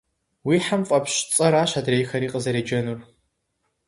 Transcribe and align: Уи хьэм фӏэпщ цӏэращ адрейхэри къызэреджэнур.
Уи 0.47 0.57
хьэм 0.65 0.81
фӏэпщ 0.87 1.13
цӏэращ 1.33 1.71
адрейхэри 1.79 2.31
къызэреджэнур. 2.31 2.99